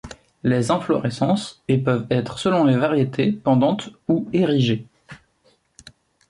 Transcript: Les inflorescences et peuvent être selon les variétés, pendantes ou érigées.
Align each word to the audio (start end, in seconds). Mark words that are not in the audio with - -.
Les 0.41 0.71
inflorescences 0.71 1.61
et 1.67 1.77
peuvent 1.77 2.07
être 2.09 2.39
selon 2.39 2.63
les 2.63 2.75
variétés, 2.75 3.31
pendantes 3.33 3.91
ou 4.07 4.27
érigées. 4.33 4.87